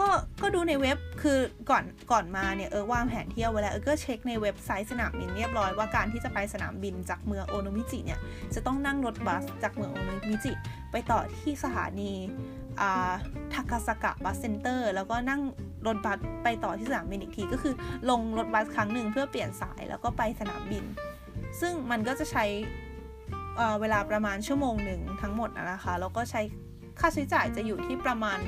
[0.00, 0.08] ก็
[0.42, 1.38] ก็ดูในเว็บคือ
[1.70, 8.20] ก่อนก่อนมาเนี่ยเอิร์กวางแผนเที่ยวไว้แล้วเอิร์กก็เช็คในเว็บไซต์สนามบินเรียบร้อยว่าการที่จะไปสนามบินจากเมืองโอโนมิจิเนี่ย
[8.54, 10.52] จะต้องนั่งรถบัสจากเมืองโอโนมิจิ
[10.92, 12.12] ไปต่อที่สถานี
[12.80, 13.12] อ่า
[13.52, 15.40] ทากาซากะ Bus Center แล้วก็นั่ง
[15.86, 17.74] รถบัสไปต่อที่สนามบินอีกที ก็คือ
[18.10, 20.84] ลงรถบัสครั้งหนึ่งเพื่อเปลี่ยนสายแล้วก็ไปสนามบิน
[21.60, 22.44] ซึ่งมันก็จะใช้
[23.80, 26.40] เวลาประมาณชั่วโมงหนึ่งทั้งหมดนะคะแล้วก็ใช้
[27.00, 28.38] ค่าใช้จ่ายจะอยู่ที่ประมาณ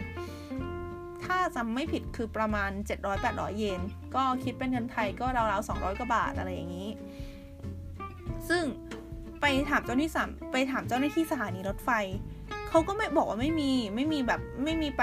[1.25, 2.71] ถ้าจำไม่ผิดคือประมาณ
[3.15, 3.81] 700-800 เยน
[4.15, 6.89] ก็คิดเป็นเงินไทยก็ราวๆ200 กว่าบาทอะไรอย่างนี้
[8.49, 8.65] ซึ่ง
[9.41, 11.91] ไปถามเจ้าหน้าที่สามไปถามเจ้าหน้าที่สถานีรถไฟ
[12.69, 15.03] เขาก็ไม่บอกว่าไม่มี ไม่มีแบบไม่มีไป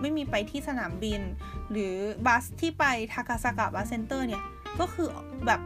[0.00, 1.20] ไม่มีไปที่สนามบิน
[1.70, 1.94] หรือ
[2.26, 4.42] bus ที่ไปทากาซากะ Bus Center เนี่ย
[4.80, 5.08] ก็คือ
[5.46, 5.60] แบบ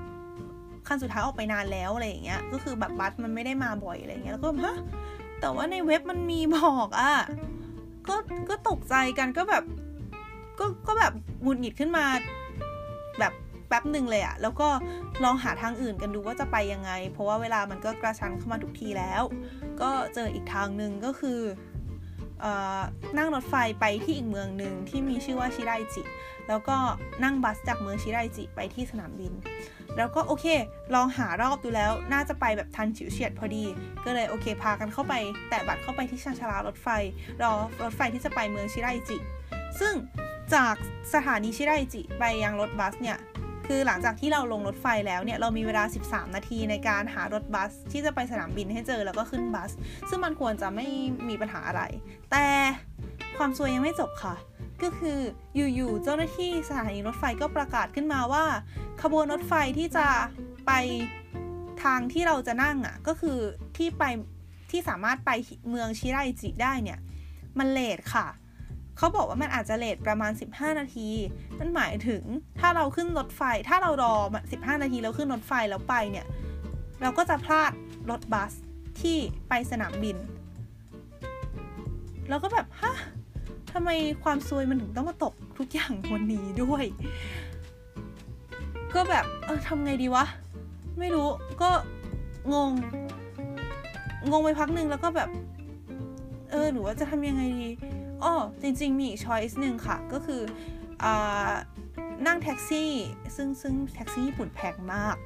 [0.86, 4.76] คันสุดท้ายออกไปนานแล้วอะไรอย่างเงี้ย ก็คือแบบ bus มันไม่ได้มาบ่อยอะไรเงี้ย แล้วก็ฮะ
[5.40, 7.14] แต่ว่าในเว็บมันมีบอกอะ่ะ
[8.08, 8.16] ก็
[8.50, 9.64] ก็ตกใจกันก็แบบ
[10.58, 11.12] ก็ก็แบบ
[11.42, 12.04] หงุดหงิดขึ้นมา
[13.18, 13.32] แบบ
[13.68, 14.68] แป๊บหนึ่งเลยอะแล้วก็
[15.24, 19.22] ลองหาทางอื่นกันดูว่าจะไปยังไง เพราะว่าเวลามันก็กระชั้นเข้ามาทุกทีแล้ว
[19.80, 21.40] ก็เจออีกทางหนึ่งก็คือ
[23.18, 26.02] นั่งรถไฟไปที่อีกเมืองหนึ่งที่มีชื่อว่าชิไรจิ
[26.48, 26.76] แล้วก็
[27.24, 29.32] นั่งบัสจากเมืองชิไรจิไปที่สนามบิน
[29.96, 30.46] แล้วก็โอเค
[30.94, 33.64] ลองหารอบดูแล้วน่าจะไปแบบทันฉิวเฉียดพอดี
[34.04, 35.14] ก็เลยโอเค พากันเข้าไป
[35.48, 36.88] แตะบัตรเข้าไปที่ชานชาลารถไฟ
[37.42, 39.18] รอรถไฟที่จะไปเมืองชิไรจิ
[39.80, 39.94] ซึ่ง
[40.54, 40.74] จาก
[41.14, 43.18] สถานีชิไรจิไปยังรถบัสเนี่ย
[43.66, 49.70] คือหลังจากที่เราลงรถไฟแล้วเนี่ย เรามีเวลา 13 นาทีในการหารถบัสที่จะไปสนามบินให้เจอแล้วก็ขึ้นบัส
[50.08, 50.86] ซึ่งมันควรจะไม่
[51.28, 51.82] มีปัญหาอะไร
[52.30, 52.46] แต่
[53.38, 54.34] ความซวยยังไม่จบค่ะ
[54.82, 55.18] ก็คือ
[55.54, 58.44] อยู่ๆเจ้าหน้าที่สถานีรถไฟก็ประกาศขึ้นมาว่า
[59.02, 60.06] ขบวนรถไฟที่จะ
[60.66, 60.72] ไป
[61.82, 63.38] ทางที่เราจะนั่งอะ่ะก็คือ
[63.76, 64.04] ที่ไป
[64.70, 65.30] ที่สามารถไป
[65.70, 66.98] เมืองชิไรจิได้เนี่ย
[67.58, 68.26] มันเลทค่ะ
[68.96, 71.08] เขาบอกว่ามันอาจจะเลทประมาณ 15 นาที
[71.58, 72.22] นั่นหมายถึง
[72.60, 74.14] ถ้าเราขึ้นรถไฟ ถ้าเรารอ
[74.50, 76.26] 15 นาทีแล้วขึ้นรถไฟแล้วไปเนี่ย
[77.02, 77.72] เราก็จะพลาด
[78.10, 78.52] รถบัส
[79.00, 80.16] ที่ไปสนามบิน
[82.28, 82.94] เราก็แบบ ฮะ
[83.74, 83.90] ทำไม
[84.22, 86.84] ความซวยมันถึงต้องมาตกทุกอย่างวันนี้ด้วย
[88.94, 90.24] ก็แบบเออทำไงดีวะ
[90.98, 91.28] ไม่รู้
[91.62, 91.70] ก็
[92.52, 92.70] งง
[94.30, 95.28] งงไปพักหนึ่งแล้วก็แบบ
[96.50, 97.70] เออหรือว่าจะทำยังไงดี
[98.22, 98.32] อ๋อ
[98.62, 100.42] จริง ๆ มีอีก choice หนึ่งค่ะ ก็คื
[101.04, 101.06] อ
[102.26, 102.90] นั่งแท็กซี่
[103.36, 105.16] ซึ่งซึ่งแท็กซี่ญี่ปุ่นแพงมาก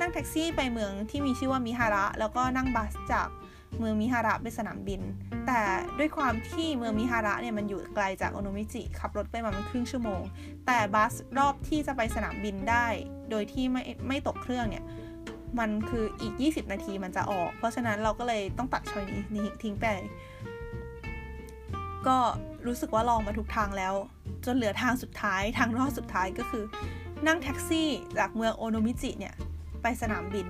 [0.00, 3.28] นั่งแท็กซี่ไปเมืองที่มีชื่อว่ามิฮาระ แล้วก็นั่ง bus จาก
[3.78, 5.00] เมืองมิฮาระไปสนามบิน
[5.46, 5.60] แต่
[5.98, 10.22] ด้วยความที่เมืองมิฮาระเนี่ยมันอยู่ไกลจากโอโนมิจิ ขับรถไปมามันครึ่งชั่วโมง
[10.66, 12.86] แต่บัสรอบที่จะไปสนามบินได้
[13.30, 14.84] โดยที่ไม่ไม่ตกเครื่องเนี่ย
[15.58, 19.04] มันคืออีก 20 นาทีมันจะออก เพราะฉะนั้นเราก็เลยต้องตัดชอย
[19.36, 19.84] นี้ทิ้งไป
[22.06, 22.18] ก็
[22.66, 23.94] รู้สึกว่าลองมาทุกทางแล้ว
[24.44, 26.64] จนเหลือทางสุดท้ายทางรอดสุดท้ายก็คือ
[27.26, 29.34] นั่งแท็กซี่จากเมืองโอโนมิจิเนี่ย
[29.82, 30.46] ไปสนามบิน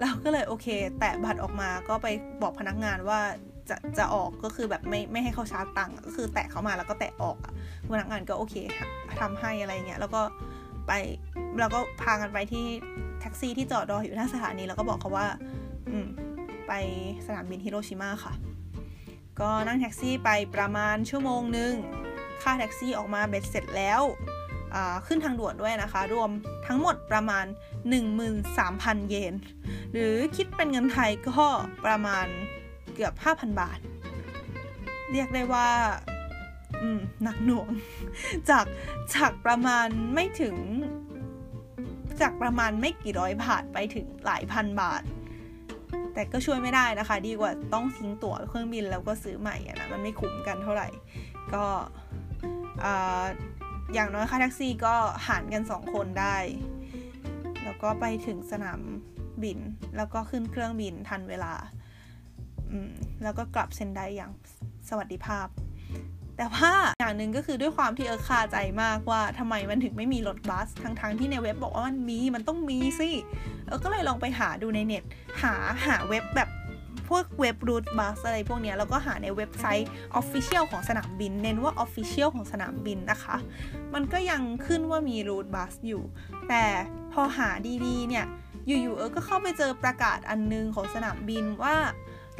[0.00, 0.66] เราก็เลยโอเค
[0.98, 2.06] แตะบัตรออกมาก็ไป
[2.42, 3.20] บอกพนักงานว่า
[3.68, 7.46] จะจะออกก็คือแบบไม่ไม่ให้เขาชาร์จตังค์ก็คือแตะเข้ามาแล้วก็แตะออก
[7.92, 8.54] พนักงานก็โอเค
[9.20, 10.22] ทำให้อะไรเงี้ยแล้วก็
[10.86, 10.92] ไป
[11.60, 12.66] เราก็พากันไปที่
[13.20, 15.26] แท็กซี่ที่จอดรออยู่หน้าสถานีแล้วก็บอกเขาว่า
[15.88, 16.06] อืม
[16.68, 16.72] ไป
[17.26, 18.32] สนามบินฮิโรชิมาค่ะ
[19.40, 21.72] ก็นั่งแท็กซี่ไปประมาณชั่วโมงหนึ่ง
[22.42, 24.02] ค่าแท็กซี่ออกมาเบ็ดเสร็จแล้ว
[25.06, 26.30] ขึ้นทางด่วนด้วยนะคะ รวม
[26.66, 27.44] ทั้งหมดประมาณ
[28.22, 29.34] 13,000 เยน
[29.92, 31.46] หรือคิดเป็นเงินไทยก็
[31.86, 32.26] ประมาณ
[32.94, 33.78] เกือบ 5,000 บาท
[35.12, 35.68] เรียกได้ว่า
[37.22, 37.68] หนักหน่วง
[38.50, 38.66] จาก
[39.14, 40.56] จากประมาณไม่ถึง
[42.20, 45.02] จากประมาณไม่กี่ร้อยบาทไปถึงหลายพันบาท
[46.14, 50.88] แต่ก็ช่วยไม่ได้นะคะ ดีกว่าต้องทิ้งตั๋วเครื่องบินแล้วก็ซื้อใหม่นะมันไม่คุ้มกันเท่าไหร่
[51.54, 51.64] ก็
[53.94, 54.94] อย่างน้อยค่าแท็กซี่ก็
[55.26, 56.36] หารกันสองคนได้
[57.64, 58.80] แล้วก็ไปถึงสนาม
[59.42, 59.58] บิน
[59.96, 61.52] แล้วก็ขึ้นเครื่องบินทันเวลา
[63.22, 64.32] แล้วก็กลับเซนไดอย่าง
[64.88, 65.46] สวัสดิภาพ
[66.36, 73.10] แต่ว่าอย่างหนึ่งก็คือด้วยความที่เออคาใจมากว่าทำไมมันถึงไม่มีรถบัส ทั้งๆทที่ในเว็บบอกว่ามันมี มันต้องมีสิ
[73.66, 75.04] เออก็เลยลองไปหาดูในเน็ต
[75.42, 75.54] หา
[75.86, 76.48] หาเว็บแบบ
[77.08, 79.88] พวกเว็บรูทบัสอะไรพวกนี้แล้วก็หาในเว็บไซต์
[80.20, 83.36] Official ของสนามบิน เน้นว่า Official ของสนามบินนะคะ
[83.94, 86.02] มันก็ยังขึ้นว่ามีรูทบัสอยู่
[86.48, 86.64] แต่
[87.12, 87.48] พอหา
[87.86, 88.26] ดีๆ เนี่ย
[88.66, 91.76] อยู่ๆเออก็เข้าไปเจอประกาศอันนึงของสนามบินว่า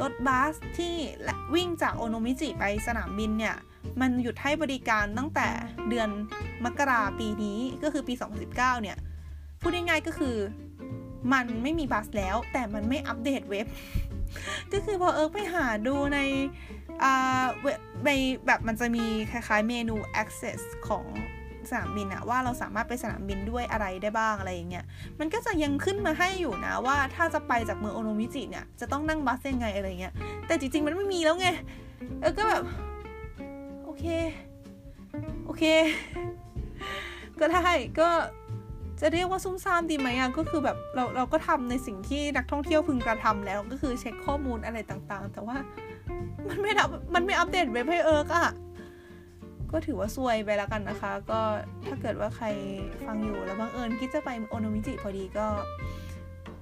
[0.01, 0.93] รถบัสที่
[1.55, 3.55] วิ่งจากโอโนมิจิไปสนามบินเนี่ย
[4.01, 5.47] มันหยุดให้บริการตั้งแต่
[5.89, 6.09] เดือน
[6.65, 8.97] มกราปีนี้ก็คือปี 2019 เนี่ย
[9.61, 10.35] พูดง่ายๆก็คือ
[11.33, 13.65] มันไม่มีบัสแล้วแต่มันไม่อัปเดตเว็บ
[14.71, 16.19] ก็คือพอเอิร์กไปหาดูใน
[17.61, 18.11] เว็บใน
[18.45, 21.05] แบบมันจะมีคล้ายๆเมนู access ของ
[21.69, 24.85] สนามบินอะว่าเราสามารถไปสนามบินด้วยอะไรได้บ้างอะไรอย่างเงี้ย
[25.19, 30.13] มันก็จะยังขึ้นมาให้อยู่นะว่าถ้าจะไปจากเมืองโอโนมิจิเนี่ยจะต้องนั่งบัสยังไงอะไรเงี้ย
[30.47, 31.47] แต่จริงๆมันไม่มีแล้วไง
[32.21, 32.63] เออก็แบบ
[33.83, 34.05] โอเค
[35.45, 35.63] โอเค
[37.39, 37.67] ก็ได้
[37.99, 38.09] ก็
[39.01, 45.57] จะเรียกว่าซุ่มซ่ามดีไหมอะก็คือแบบเราเราก็ทำในสิ่งที่นักท่องเที่ยวพึงกระทำแล้วก็คือเช็คข้อมูลอะไรต่างๆ แต่ว่า
[46.49, 48.49] มันไม่รับมันไม่อัปเดตเว็บให้เอิร์กอะ
[49.71, 51.39] ก็ถือว่าซวยไปแล้วกันนะคะ ก็
[51.87, 52.47] ถ้าเกิดว่าใคร
[53.05, 55.47] ฟังอยู่แล้วบังเอิญคิดจะไปโอโนมิจิพอดีก็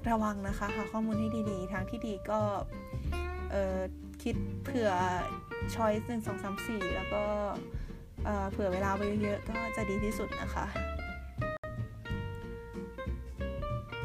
[0.09, 2.39] ระวังนะคะหาข้อมูลให้ดีๆ ทางที่ดีก็
[3.51, 3.77] เออ
[4.23, 4.91] คิดเผื่อ
[5.75, 7.23] ช้อยส์หนึ่งสองสามสี่แล้วก็
[8.51, 10.65] เผื่อเวลาไปเยอะๆก็จะดีที่สุดนะคะ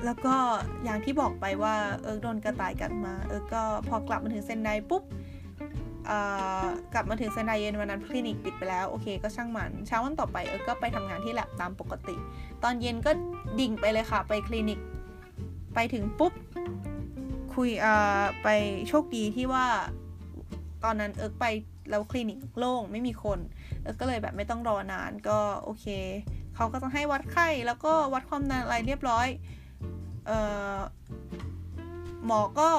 [0.06, 0.36] แล้วก็
[0.84, 5.02] อย่างที่บอกไปว่าเอิร์กโดนกระต่ายกัดมา เอิร์กก็พอกลับมาถึงเซนไดปุ๊บ
[6.94, 12.16] กลับมาถึงเซนไดเย็นวันนั้นคลินิกปิดไปแล้ว โอเคก็ช่างมันเช้าวันต่อไปเอิร์กก็ไปทำงานที่แลบตามปกติ
[12.62, 13.10] ตอนเย็นก็
[13.60, 14.78] ดิ่งไปเลยค่ะ ไปคลินิก
[15.74, 16.32] ไปถึงปุ๊บ
[17.54, 17.70] คุย
[18.42, 18.48] ไป
[18.88, 19.66] โชคดีที่ว่า
[20.84, 21.46] ตอนนั้นเอิร์กไป
[21.90, 23.38] แล้วคลินิกโล่งไม่มีคน
[23.82, 25.86] เออก็เลยแบบไม่ต้องรอนานก็โอเค
[26.54, 29.28] เขาก็จะให้วัดไข้แล้วก็วัดความดันอะไรเรียบร้อย
[32.26, 32.70] หมอก็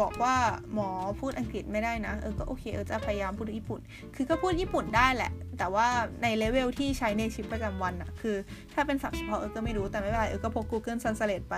[0.00, 0.36] บอกว่า
[0.74, 0.88] หมอ
[1.20, 3.80] พูดอังกฤษไม่ได้นะเออก็โอเคเอิร์กจะพยายามพูดญี่ปุ่น
[4.16, 5.86] คือก็พูดญี่ปุ่นได้แหละ แต่ว่า
[6.22, 8.36] ในเลเวลที่ใช้ในชีวิตประจำวันอะคือ
[8.74, 11.54] ถ้าเป็นศัพท์เฉพาะเอิร์กก็ไม่รู้แต่ไม่เป็นไรเอิร์กก็พก Google Translate ไป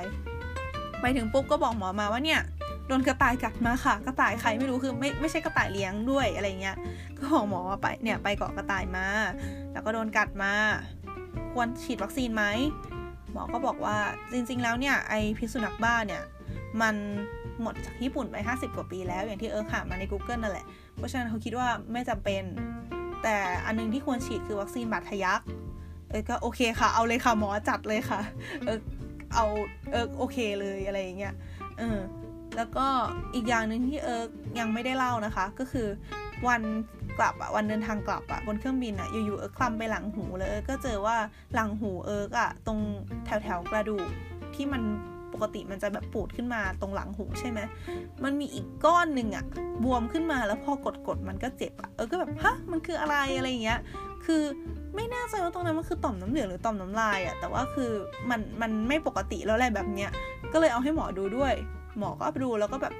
[1.00, 2.40] ไปถึงปุ๊บก็บอกหมอมาว่าเนี่ย
[2.88, 6.76] โดนกระต่ายกัดมาค่ะ กระต่ายใครไม่รู้คือไม่ไม่ใช่กระต่ายเลี้ยงด้วยอะไรเงี้ย
[7.18, 9.06] ก็บอกหมอว่าไปเนี่ยไปเกาะกระต่ายมา
[9.72, 10.52] แล้วก็โดนกัดมา
[11.52, 12.44] ควรฉีดวัคซีนไหม
[13.32, 13.96] หมอก็บอกว่า
[14.32, 16.22] จริงๆแล้วเนี่ยไอพิษสุนัขบ้าเนี่ย
[16.80, 16.94] มัน
[17.62, 20.66] หมดจากญี่ปุ่นไป 50 กว่าปีแล้วอย่างที่เอิร์กหามาใน Google นั่นแหละ
[20.96, 22.42] เพราะฉะนั้นเขาคิดว่าไม่จำเป็น
[23.22, 25.40] แต่อันนึงที่ควรฉีดคือวัคซีนบาดทะยัก
[26.10, 28.20] เออก็โอเคค่ะ เอาเลยค่ะหมอจัดเลยค่ะ
[28.66, 28.78] เออ
[29.34, 29.44] เอา
[29.92, 31.34] เออโอเคเลยอะไรอย่างเงี้ย
[31.78, 31.98] เออ
[32.56, 32.86] แล้วก็
[33.34, 35.88] อีกอย่างหนึ่งที่เอิร์กยังไม่ได้เล่านะคะ ก็คือ
[36.48, 36.62] วัน
[37.18, 41.16] กลับอะวันเดินทางกลับอะบนเครื่องบินอะอยู่ๆเอิร์กคลำไปหลังหูเลยก็เจอว่า
[41.54, 42.78] หลังหูเอิร์กอะตรง
[43.26, 44.06] แถวๆกระดูก
[44.54, 44.82] ที่มัน
[45.32, 47.60] ปกติมันจะแบบปูดขึ้นมาตรงหลังหูใช่ไหม
[48.24, 49.44] มันมีอีกก้อนหนึ่งอะ
[49.84, 53.80] บวมขึ้นมาแล้วพอกดกดมันก็เจ็บอะเออก็แบบฮะมันคืออะไรอะไรเงี้ย
[54.24, 54.42] คือ
[54.96, 57.90] ไม่แน่ใจว่าตรงนั้นมันคือต่อมน้ำเหลืองหรือต่อมน้ำลายอะแต่ว่าคือ
[58.30, 60.10] มันมันไม่ปกติแล้วอะไรแบบเนี้ย
[60.52, 61.54] ก็เลยเอาให้หมอดูด้วย
[61.98, 62.94] หมอก็ดูแล้วก็แบบ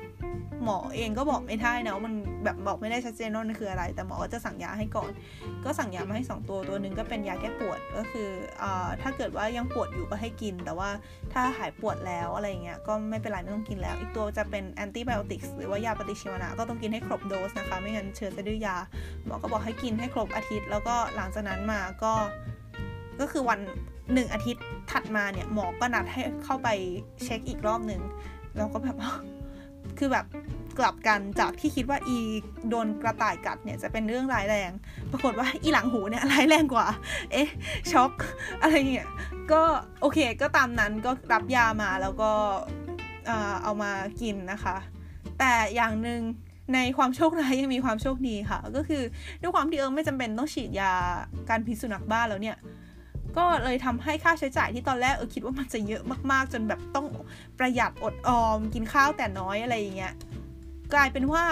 [0.65, 5.11] หมอเองก็บอกไม่ได้นะว่ามันแบบบอกไม่ได้ชัดเจนว่ามันคืออะไร แต่หมอก็จะสั่งยาให้ก่อน
[5.65, 8.29] ก็สั่งยามาให้ 2 ตัวตัวหนึ่งก็เป็นยาแก้ปวดก็คือ
[8.63, 8.65] อ
[9.03, 10.91] ถ้าเกิดว่ายังปวดอยู่ก็ให้กิน แต่ว่า
[11.33, 18.77] ถ้าหายปวดแล้วอะไรเงี้ยก็ไม่เป็นไรไม่ต้องกินแล้ว อีกตัวจะเป็นแอนติไบโอติกหรือว่ายาปฏิชีวนะก็ต้องกินให้ครบโดสนะคะไม่งั้นเชื้อจะดื้อยา
[19.25, 22.13] หมอก็บอกให้กินให้ครบอาทิตย์ แล้วก็หลังจากนั้นมาก็
[23.21, 23.61] ก็คือวัน
[24.13, 26.69] หนึ่งอาทิตย์ถัดมาเนี่ยหมอก็นัดให้เข้าไป
[27.25, 28.01] เช็คอีกรอบหนึ่ง
[28.57, 28.97] เราก็แบบ
[29.99, 30.27] คือแบบ
[30.79, 32.19] กลับกันจากที่คิดว่าอี
[32.69, 34.71] โดนกระต่ายกัดเนี่ยจะเป็นเรื่องร้ายแรง
[35.11, 36.87] ปรากฏว่าอีหลังหูเนี่ยร้ายแรงกว่า
[37.33, 37.49] เอ๊ะ
[37.93, 38.13] ช็อก
[38.63, 39.09] อะไรเงี้ย
[39.53, 39.63] ก็
[40.01, 42.31] โอเคก็ตามนั้นก็รับยามาแล้วก็
[43.63, 44.77] เอามากินนะคะ
[45.39, 46.21] แต่อย่างหนึ่ง
[46.75, 49.03] ในความโชคร้ายยังมีความโชคดีค่ะ ก็คือ
[49.41, 50.93] ด้วยความที่เอิงไม่จำเป็นต้องฉีดยา
[51.49, 52.57] การพิษสุนัขบ้าแล้วเนี่ย
[53.37, 57.07] ก็เลยทำให้ค่าใช้จ่ายที่ตอนแรกเออคิดว่ามันจะเยอะมากๆ จนแบบต้อง
[57.59, 60.15] ประหยัดอดออม กินข้าวแต่น้อยอะไรอย่างเงี้ย
[60.95, 61.45] กลายเป็นว่า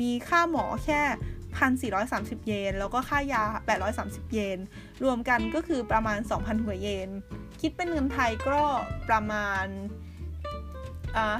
[0.00, 1.00] มีค่าหมอแค่
[1.90, 3.42] 1,430 เยน แล้วก็ค่ายา
[3.88, 4.58] 830 เยน
[5.04, 7.08] รวมกันก็คือประมาณ 2,000กว่าเยน
[7.60, 8.60] คิดเป็นเงินไทยก็
[9.08, 9.64] ประมาณ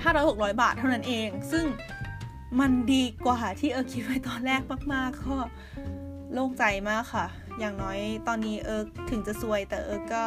[0.02, 1.66] ห้าร้อยหกร้อยบาทเท่านั้นเอง ซึ่ง
[2.60, 4.62] มันดีกว่าที่เออคิดไว้ตอนแรก
[4.92, 5.36] มาก ๆ ก็
[6.32, 7.26] โล่งใจมากค่ะ
[7.60, 10.24] อย่างน้อยตอนนี้เอิร์กถึงจะซวย แต่เอิร์กก็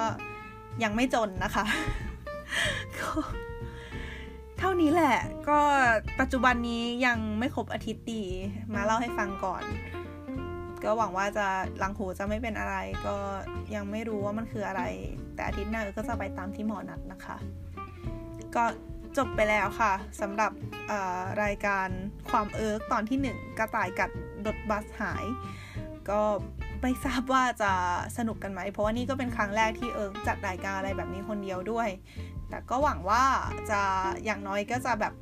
[0.84, 1.66] ยังไม่จนนะคะ
[3.00, 3.10] ก็
[4.60, 5.18] เท่านี้แหละ
[5.50, 5.60] ก็
[6.20, 8.24] ปัจจุบันนี้ยังไม่ครบอาทิตย์ดี
[8.74, 9.64] มาเล่าให้ฟังก่อน
[10.84, 11.48] ก็หวังว่าจะ
[11.80, 13.16] หลังหูจะไม่เป็นอะไร ก็
[13.76, 14.84] ยังไม่รู้ว่ามันคืออะไร
[15.36, 17.38] แต่อาทิตย์หน้าเอิร์กก็จะไปตามที่หมอนัดนะคะ
[18.56, 18.64] ก็
[19.18, 20.52] จบไปแล้วค่ะสำหรับ
[21.44, 21.88] รายการ
[22.30, 24.10] ความเอิร์กตอนที่ 1 กระต่ายกัด
[24.46, 25.26] รถบัสหาย
[26.10, 26.22] ก็
[26.82, 27.72] ไม่ทราบว่าจะ
[28.18, 31.90] สนุกกันไหม เพราะว่านี่ก็เป็นครั้งแรกที่เอิร์กจัดรายการอะไรแบบนี้คนเดียวด้วย
[32.50, 33.24] แต่ก็หวังว่า
[33.70, 33.82] จะ
[34.26, 35.14] อย่างน้อยก็จะแบบ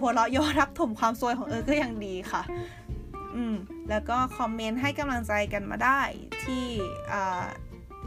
[0.00, 2.42] หัวเราะเยาะทับถมความซวยของเอิร์กก็ยังดีค่ะ
[3.36, 3.56] อืม
[3.90, 6.00] แล้วก็ comment ให้กำลังใจกันมาได้
[6.44, 6.64] ที่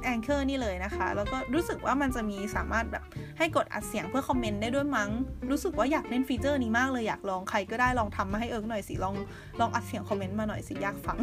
[0.04, 3.04] Anchor นี่เลยนะคะ แล้วก็รู้สึกว่ามันจะมีสามารถแบบ
[3.38, 5.10] ให้กดอัดเสียงเพื่อ comment ได้ด้วยมั้ง
[5.52, 9.16] รู้สึกว่าอยากเล่น feature นี้มากเลยอยากลองใครก็ได้ลองทำมาให้เอิร์กหน่อยสิ ลอง
[9.60, 11.18] ลองอัดเสียง comment มาหน่อยสิอยากฟัง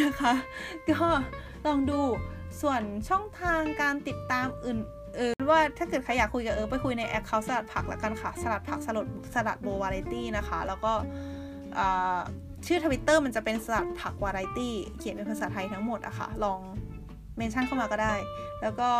[0.00, 0.32] นะคะ
[0.90, 1.00] ก็
[1.66, 2.00] ลองดู
[2.60, 4.78] ส่วนช่องทางการติดตามอื่น
[5.16, 10.92] เออว่าถ้าเกิดใครอยากคุยกับเอิร์กไปคุยใน account สลัดผักแล้วกันค่ะ สลัดผักสลัดSalad Bowl Variety นะคะ แล้วก็
[12.66, 16.60] ชื่อทวิตเตอร์มันจะเป็นสลัดผักวาไรตี้เขียนเป็นภาษาไทยทั้งหมดอะค่ะ ลอง
[17.36, 18.14] mention เข้ามาก็ได้
[18.62, 18.90] แล้วก็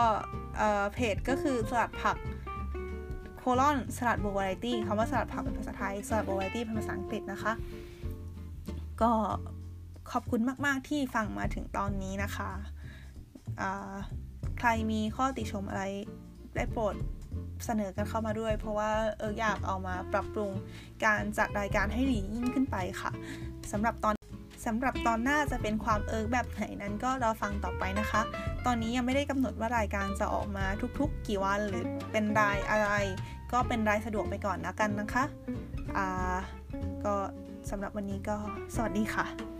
[0.92, 2.16] เพจก็คือสลัดผัก
[3.38, 7.52] colon Salad Bowl Variety คำว่าสลัดผักเป็นภาษาไทย Salad Bowl Variety เป็นภาษาอังกฤษนะคะ
[9.02, 9.10] ก็
[10.12, 12.50] ขอบคุณมาก ๆ ที่ฟังมาถึงตอนนี้นะคะ
[14.58, 15.82] ใครมีข้อติชมอะไร
[16.54, 16.94] ได้โปรด
[17.64, 20.50] เสนอกันเข้ามาด้วย เพราะว่าเอออยากเอามาปรับปรุง
[21.04, 23.10] การจัดรายการให้ดียิ่งขึ้นไปค่ะ
[23.72, 24.15] สำหรับตอน
[24.66, 28.20] สำหรับตอนหน้าจะเป็นความเอิร์กแบบไหนนั้นก็รอฟังต่อไปนะคะ
[28.66, 30.64] ตอนนี้ยังไม่ได้กำหนดว่ารายการจะออกมา
[30.98, 32.90] ทุกๆ กี่วันหรือเป็นรายอะไร
[33.52, 35.24] ก็เป็นรายสะดวกไปก่อนนะกันนะคะ
[35.96, 36.36] อ่า
[37.04, 37.14] ก็
[37.70, 38.36] สำหรับวันนี้ก็
[38.74, 39.55] สวัสดีค่ะ